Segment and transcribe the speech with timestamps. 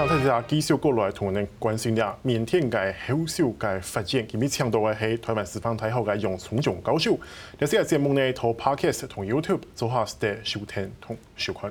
[0.00, 7.18] 刚才大家继续过来同我们关心下缅甸嘅后续嘅发展，今日请到嘅系台湾司法太后嘅杨崇忠教授。
[7.58, 11.70] 呢次嘅节目呢，同 Podcast 同 YouTube 做下嘅收听同收看。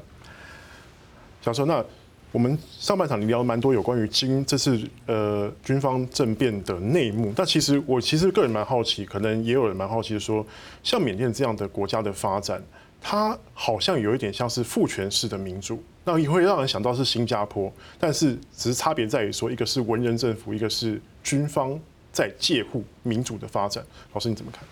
[1.42, 1.84] 教授，那
[2.32, 10.46] 我们上半场你聊蛮多有关于军这次呃军方政变的内幕，但其实我其实个人蛮好奇，可能也有人蛮好奇的说，
[10.84, 12.62] 像缅甸这样的国家的发展，
[13.02, 15.82] 它好像有一点像是父权式的民主。
[16.06, 21.80] 那也会让人想到是新加坡，但是只是差别在于说，一个是文人政府，一个是军方
[22.12, 23.84] 在介护民主的发展。
[24.14, 24.64] 老师你怎么看？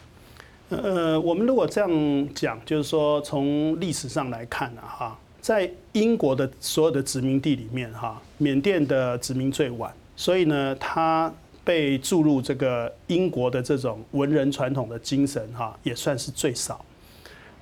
[0.70, 1.90] 呃，我们如果这样
[2.34, 11.32] 讲，就是说从历史上来看呢，哈，在英国的所有的殖民地里面，哈，缅甸的殖民最晚，所以呢，它
[11.64, 16.84] 被注入这个英国的这种文人传统的精神，哈，也算是最少。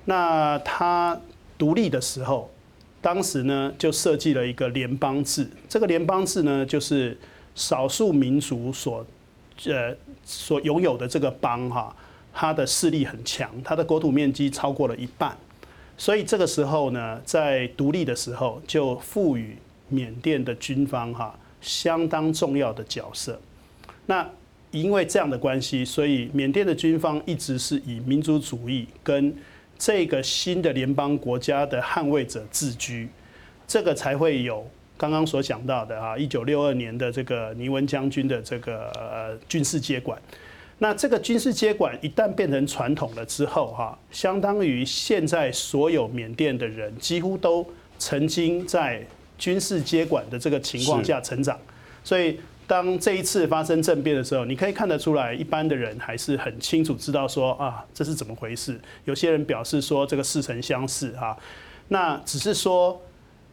[0.06, 1.20] 那它
[1.58, 2.50] 独立的时候。
[3.02, 5.48] 当时呢，就设计了一个联邦制。
[5.68, 7.16] 这个联邦制呢，就是
[7.54, 9.06] 少数民族所
[9.66, 11.94] 呃所拥有的这个邦哈，
[12.34, 15.36] 它的势力很强，它的国土面积超过了一半。
[15.96, 19.56] 所以这个时候呢，在独立的时候，就赋予
[19.88, 23.40] 缅甸的军方哈相当重要的角色。
[24.06, 24.28] 那
[24.72, 29.32] 因为这样的关系，所以缅甸的军方一直是以民族主义跟
[29.78, 33.08] 这个新的联邦国家的捍卫者自居，
[33.66, 40.20] 这个才会有刚刚所讲到的啊，一九六二年的这个尼文将军的这个呃军事接管。
[40.78, 47.66] 那这个军事接管一旦变成传统了之后，哈，相当于现在所有缅甸的人几乎都
[47.98, 49.06] 曾经在
[49.38, 51.58] 军事接管的这个情况下成长，
[52.02, 52.38] 所以。
[52.66, 58.80] 当这一次发生政变的时候，你可以看得出来，一般的人还是很清楚知道说啊，这是怎么回事。
[59.04, 61.36] 有些人表示说这个似曾相识哈，
[61.88, 63.00] 那只是说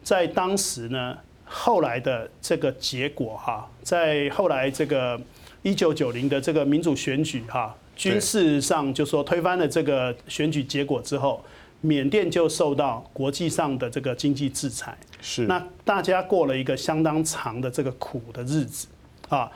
[0.02, 1.16] 在当时呢，
[1.46, 5.22] 后来的这个结果哈，在后来这个
[5.62, 11.46] 一九九零的这个民主选举哈，军事上就说推翻了这个选举结果之后，
[11.82, 18.88] 缅甸就受到国际上的这个经济制裁，是那大家过了一个相当长的这个苦的日子。
[19.30, 19.52] 啊，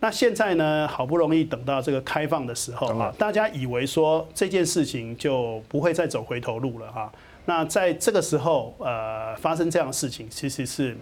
[0.00, 7.12] 那现在呢，好不容易等到这个开放的时候啊，大家以为说这件事情就不会再走回头路了哈。
[7.46, 10.96] 那在这个时候，呃，发生这样的事情，其实是。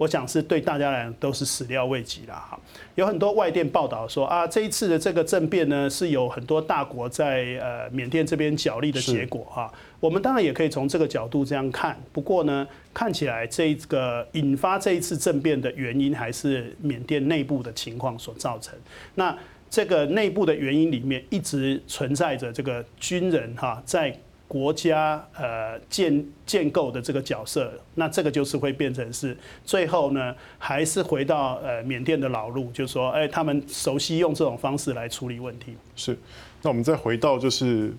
[0.00, 2.58] 我想是对大家来讲都是始料未及了哈。
[2.94, 9.70] 有很多外电报道说啊，这一次的这个政变呢，是有很多大国在呃缅甸这边角力的结果哈。
[10.00, 18.74] 我们当然也可以从这个角度这样看，不过呢，看起来这个引发这一次政变的原因还是缅甸内部的情况所造成。
[19.16, 19.36] 那
[19.68, 24.18] 这个内部的原因里面一直存在着这个军人哈在。
[24.50, 35.76] 国家呃建建构的这个角色，那这个就是会变成是最后呢，还是回到呃缅甸的老路，就是说，哎，他们熟悉用这种方式来处理问题。
[35.94, 36.18] 是，
[36.62, 37.94] 那我们再回到就是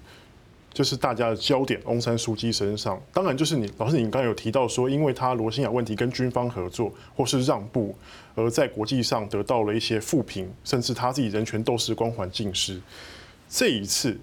[0.73, 3.01] 就是大家的焦点，翁山书记身上。
[3.13, 7.95] 当然，就是你老师，你刚刚有提到说，因为他罗兴亚问题跟军方合作或是让步，
[8.35, 12.81] 而在国际上得到了一些负评，甚至他自己人权斗士光环尽失。
[13.47, 14.19] 这一次。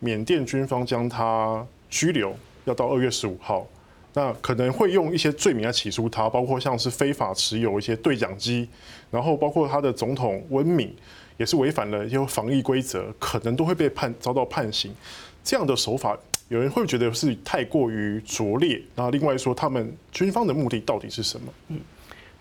[0.00, 2.34] 缅甸军方将他拘留，
[2.64, 3.66] 要到二月十五号，
[4.14, 8.68] 那可能会用一些罪名来起诉他，包括像是非法持有一些对讲机，
[9.10, 10.94] 然后包括他的总统温敏
[11.36, 14.90] 也是违反了一些防疫规则，可能都会被判遭到判刑。
[15.44, 16.18] 这样的手法，
[16.48, 18.80] 有人会觉得是太过于拙劣。
[18.94, 21.52] 然后另外说，他们军方的目的到底是什么？
[21.68, 21.80] 嗯，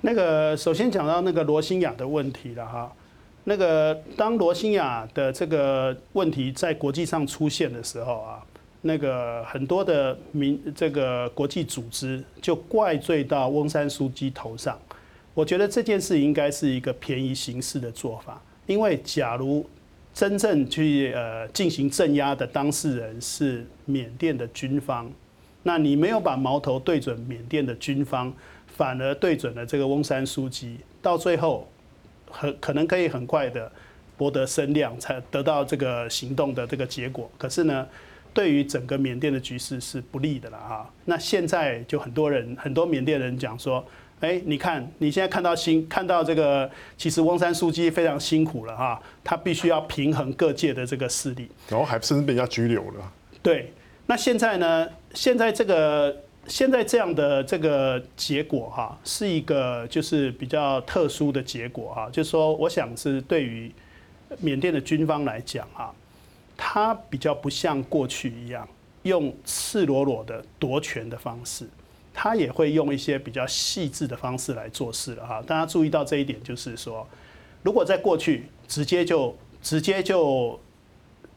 [0.02, 2.92] 那个首先讲到那个罗兴亚的问题了哈。
[3.46, 8.46] 那个当罗兴亚的这个问题在国际上出现的时候啊，
[8.82, 14.78] 那个很多的民这个国际组织就怪罪到翁山书记头上。
[15.34, 19.68] 我觉得这件事应该是一个便宜行事的做法，因为假如
[20.14, 25.10] 真正去呃进行镇压的当事人是缅甸的军方，
[25.64, 28.32] 那你没有把矛头对准缅甸的军方，
[28.68, 31.68] 反而对准了这个翁山书记，到最后。
[32.30, 33.72] 很可能可以很快的
[34.18, 37.30] 博得声量，才得到这个行动的这个结果。
[37.38, 37.88] 可是呢，
[38.34, 40.90] 对于整个缅甸的局势是不利的了哈。
[41.06, 43.86] 那现在就很多人，很多缅甸人讲说，
[44.20, 53.12] 哎，你看你现在看到新看到这个，其实翁山书记非常辛苦了哈，他必须要平衡各界的这个势力，然后还甚至被人家拘留了。
[53.42, 53.74] 对，
[54.06, 54.88] 那现在呢？
[55.14, 56.16] 现在这个。
[56.50, 63.72] 现在这样的这个结果哈，是一个就是比较特殊的结果哈，就是说，我想是对于
[64.40, 65.94] 缅甸的军方来讲哈，
[66.58, 68.68] 他比较不像过去一样
[69.04, 71.70] 用赤裸裸的夺权的方式，
[72.14, 75.44] 他也会用一些比较细致的方式来做事了哈。
[75.46, 77.08] 大家注意到这一点，就是说，
[77.62, 80.60] 如果在过去直接就直接就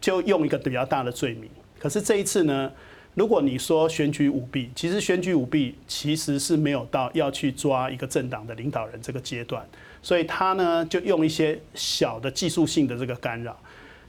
[0.00, 2.72] 就用一个比较大的罪名，可是这一次呢，
[3.14, 9.62] 如果你说选举舞弊，其实选举舞弊其实是没有到要去抓一个政党的领导人这个阶段，
[10.02, 13.54] 所以他呢就用一些小的技术性的这个干扰，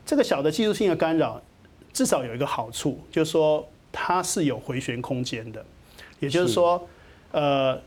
[0.06, 1.42] 这个小的技术性的干扰
[1.92, 5.66] 至少有一个好处，就是说它是有回旋空间的，
[6.22, 6.88] 也就是说，
[7.32, 7.78] 呃，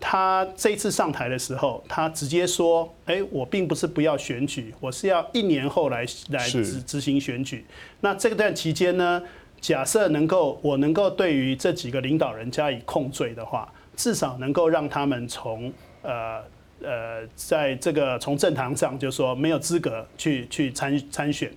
[0.00, 7.66] 他这一次上台的时候，他直接说，哎，我并不是不要选举，我是要一年后来来执执行选举，
[8.00, 9.22] 那这个段期间呢？
[9.64, 15.72] 假设能够，我能够对于这几个领导人加以控罪的话，至少能够让他们从
[16.02, 16.42] 呃
[16.82, 21.50] 呃，在这个从政坛上，就说没有资格去去参参选。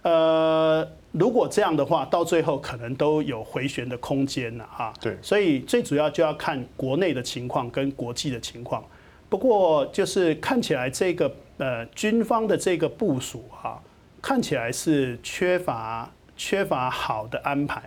[0.00, 4.90] 呃，如果这样的话，到最后可能都有回旋的空间了哈。
[4.98, 5.14] 对。
[5.20, 8.82] 所以最主要就要看国内的情况跟国际的情况。
[9.28, 13.78] 不过就是看起来这个呃军方的这个部署哈，
[14.22, 16.10] 看起来是缺乏。
[16.40, 17.82] 缺乏好的安排。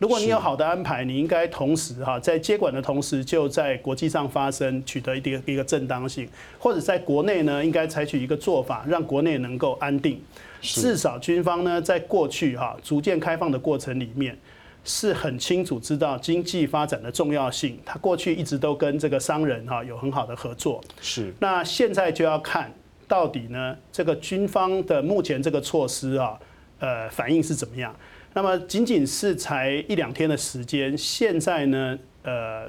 [0.00, 6.28] 如果你有好的安排，你应该同时哈，在接管的同时，就在国际上发生，取得一个一个正当性，
[6.58, 10.20] 或者在国内呢，应该采取一个做法，让国内能够安定。
[10.60, 14.36] 至少军方呢，在过去哈逐渐开放的过程里面，
[14.82, 17.78] 是很清楚知道经济发展的重要性。
[17.86, 20.82] 他过去一直都跟这个商人哈有很好的合作。
[21.00, 21.32] 是。
[21.38, 22.74] 那现在就要看
[23.06, 26.36] 到底呢，这个军方的目前这个措施啊。
[26.82, 27.94] 呃，反应是怎么样？
[28.34, 32.68] 那么仅仅是才一两天的时间，现在呢，呃，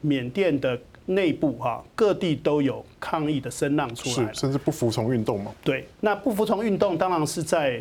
[0.00, 0.76] 缅甸的
[1.06, 5.54] 内部哈、啊，各地都有抗议的声浪出来，甚至不服从运动嘛。
[5.62, 7.80] 对，那不服从运动当然是在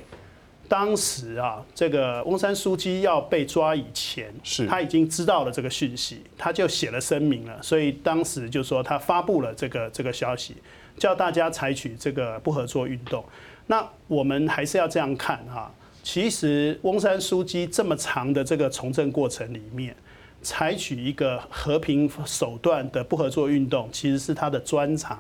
[0.68, 10.58] 当时啊，这个翁山书记要被抓以前，是他已经知道了这个讯息，他就写了声明了，所以当时就说他发布了这个这个消息，
[10.98, 13.26] 叫大家采取这个不合作运动。
[13.72, 15.72] 那我们还是要这样看哈，
[16.04, 19.96] 其实翁山书记这么长的这个从政过程里面，
[20.42, 25.18] 采取一个和平手段的不合作运动，其实是他的专长。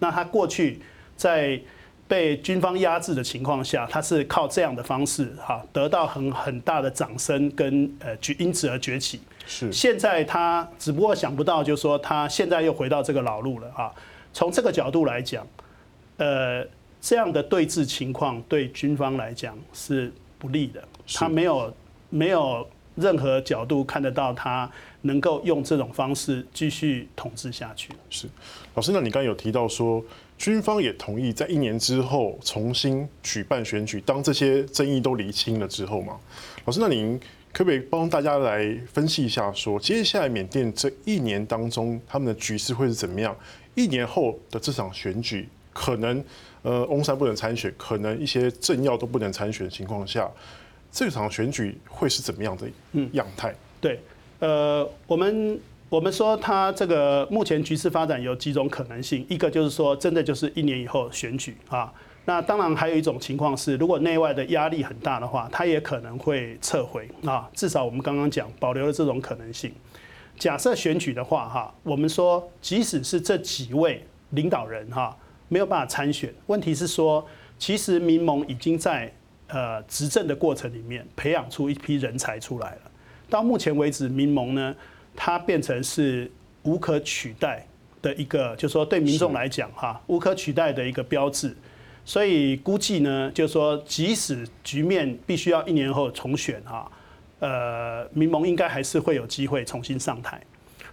[0.00, 0.80] 那他过去
[1.16, 1.60] 在
[2.08, 9.20] 被军方压制的情况下，他是靠这样的方式哈，得到很很大的掌声跟呃举因此而崛起。
[9.46, 9.72] 是。
[9.72, 13.92] 现在他只不过想不到，就是说他现在又回到这个老路了啊。
[14.32, 15.46] 从这个角度来讲，
[16.16, 16.66] 呃。
[17.06, 20.82] 这样的对峙情况对军方来讲是不利的，
[21.14, 21.72] 他没有
[22.10, 24.68] 没有任何角度看得到他
[25.02, 27.90] 能够用这种方式继续统治下去。
[28.10, 28.26] 是，
[28.74, 30.04] 老师，那你刚刚有提到说，
[30.36, 36.18] 军方也同意在一年之后重新举办选举，当这些争议都厘清了之后嘛？
[36.64, 37.16] 老师，那您
[37.52, 43.36] 可不可以帮大家来分析一下，说接下来缅甸这一年当中他们的局势会是怎么样？
[43.76, 46.24] 一年后的这场选举可能？
[46.62, 50.28] 呃，翁山不能参选，可能一些政要都不能参选的情况下，
[50.90, 52.66] 这场选举会是怎么样的
[53.12, 53.54] 样态？
[53.80, 54.00] 对，
[54.40, 61.92] 呃，我们我们说他这个目前局势发展有几种可能性，一个就是说真的就是一年以后选举啊，
[62.24, 67.48] 那当然还有一种情况是，如果内外的压力很大的话，他也可能会撤回啊。
[67.54, 69.72] 至少我们刚刚讲保留了这种可能性。
[70.36, 75.16] 假设选举的话，哈，我们说即使是这几位领导人哈。
[75.48, 76.32] 没有办法参选。
[76.46, 77.26] 问题是说，
[77.58, 79.12] 其实民盟已经在
[79.48, 82.80] 呃执政的过程里面培养出一批人才出来了。
[83.28, 84.74] 到目前为止，民盟呢，
[85.14, 86.30] 它变成是
[86.62, 87.66] 无可取代
[88.00, 91.56] 的一个，就是说对民众来讲哈，无可取代的一个标志。
[92.04, 96.88] 所以估计呢，就是说即使局面必须要一年后重选哈，
[97.40, 100.40] 呃，民盟应该还是会有机会重新上台。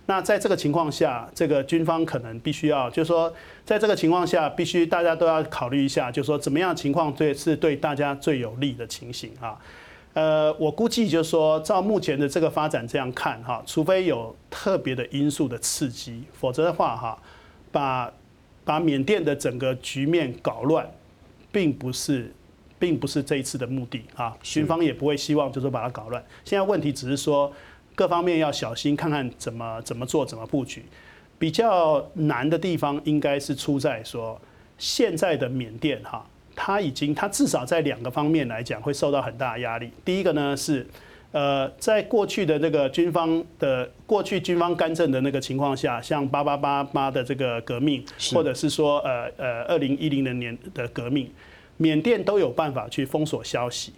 [0.06, 3.34] 那在这个情况下，这个军方可能必须要，就是说，
[3.64, 9.58] 在这个情况下，必须大家都要考虑一下，就是说，怎么样情况对是对大家最有利的情形啊？
[10.14, 17.18] 呃，我估计就是说，照目前的这个发展这样看哈，除非有特别的因素的刺激，否则的话哈，
[17.72, 18.12] 把
[18.66, 20.86] 把缅甸的整个局面搞乱，
[21.50, 22.30] 并不是
[22.78, 26.22] 并不是这一次的目的啊，军方也不会希望就是把它搞乱。
[26.44, 27.50] 现在问题只是说。
[27.96, 30.84] 各方面要小心，看看怎么怎么做，怎么布局。
[31.40, 34.40] 比较难的地方应该是出在说，
[34.78, 39.92] 现在的缅甸哈，它已经它至少在两个方面来讲会受到很大的压力。
[40.06, 40.88] 第一个呢是，
[41.34, 51.30] 呃，在过去的那个军方的过去军方干政的那个情况下，像八八八八的这个革命，或者是说呃呃二零一零年的革命，
[51.76, 53.92] 缅甸都有办法去封锁消息。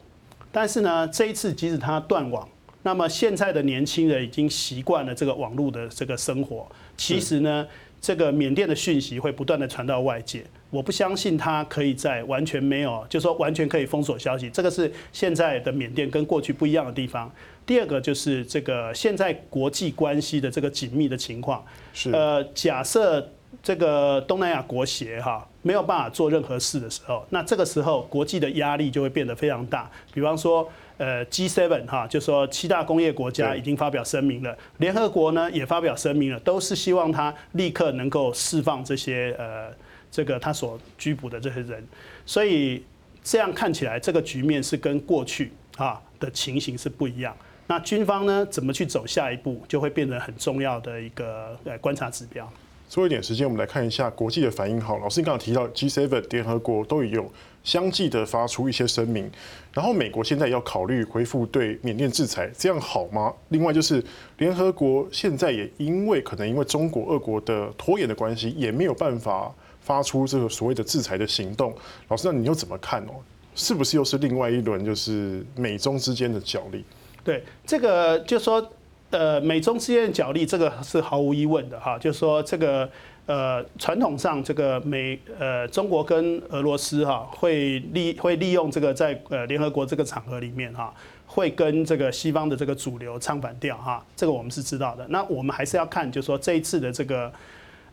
[0.52, 2.50] 但是呢，这一次即使它断网。
[2.86, 7.66] 那么现在的年轻人已经习惯了这个网络的这个生活，其实呢，
[8.00, 10.46] 这个缅甸的讯息会不断的传到外界。
[10.70, 14.52] 我不相信他可以在完全没有，就是说完全可以封锁消息。
[14.52, 17.32] 这个是现在的缅甸跟过去不一样的地方。
[17.66, 21.66] 第二个就是这个现在国际关系的这个紧密的情况。
[21.92, 22.12] 是。
[22.12, 23.32] 呃，假设
[23.64, 29.90] 这个东南亚国协哈没有办法做任何事的时候，那这个时候国际的压力就会变得非常大。
[30.14, 30.70] 比方说。
[30.98, 39.70] 呃，G7 哈，就说七大工业国家已经发表声明了，联合国呢也发表声明了，都是希望他立刻能够释放这些呃
[40.10, 41.86] 这个他所拘捕的这些人，
[42.26, 42.84] 所以
[43.24, 47.36] 这样看起来这个局面是跟过去啊的情形是不一样。
[47.68, 52.50] 那军方呢怎么去走下一步，就会变成很重要的一个呃观察指标。
[52.88, 54.80] 最后一点时间，我们来看一下国际的反应。
[54.80, 57.30] 好，老师，你刚刚提到 G7 联合国都有
[57.66, 59.30] 相继的发出一些声明，
[59.74, 63.34] 然后美国现在要考虑恢复对缅甸制裁，这样好吗？
[63.50, 64.02] 另外就是
[64.38, 71.76] 联合国现在也因为可能因为中国、俄国的拖延的关系，也没有办法发出这个所谓的制裁的行动。
[72.08, 73.16] 老师，那你又怎么看哦？
[73.56, 76.86] 是不是又是另外一轮就是美中之间的角力？
[77.24, 78.72] 对，这个就说。
[79.18, 81.98] 呃，美中之间的角力，这个是毫无疑问的哈。
[81.98, 82.90] 就是说，这个
[83.26, 90.94] 呃，传统上这个美呃中国跟俄罗斯哈会利会利用这个在呃联合国这个场合里面哈，
[91.26, 94.06] 会跟这个西方的这个主流唱反调哈。
[94.18, 95.08] 这个我们是知道的。
[95.08, 97.32] 那我们还是要看，就是说这一次的这个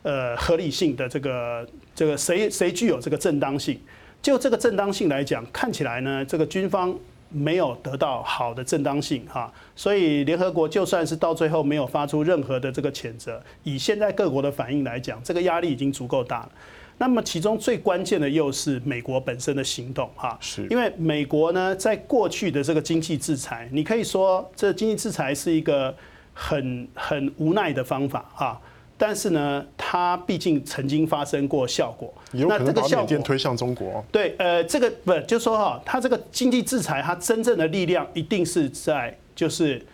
[0.01, 1.65] 呃合理性的这个
[1.95, 3.79] 这个谁谁具有这个正当性？
[4.21, 6.93] 就这个正当性来讲，看起来呢，这个军方。
[7.33, 16.51] 没有得到好的正当性哈，所以联合国就算是到最后没有发出任何的这个谴责，以现在各国的反应来讲，这个压力已经足够大了。
[16.99, 25.93] 那么其中最关键的又是美国本身的行动哈，是因为美国呢，在过去的这个经济制裁，你可以说这经济制裁是一个
[26.33, 28.61] 很很无奈的方法哈。
[29.05, 34.01] 但是呢，它毕竟曾经发生过效果，那这个效果推向中国。
[34.09, 39.85] 对，呃，这个不就说哈，它这个经济制裁，它真正的力量一定是在就是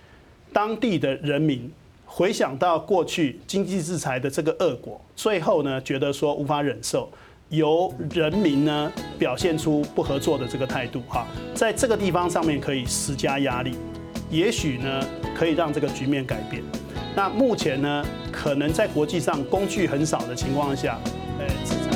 [0.54, 1.72] 当地的人民
[2.06, 7.10] 回想到过去经济制裁的这个恶果，最后呢觉得说无法忍受，
[7.50, 11.26] 由人民呢表现出不合作的这个态度哈，
[11.56, 13.74] 在这个地方上面可以施加压力，
[14.30, 15.04] 也许呢
[15.36, 16.62] 可以让这个局面改变。
[17.20, 20.98] 那目前呢，可能在国际上工具很少的情况下，
[21.38, 21.89] 呃。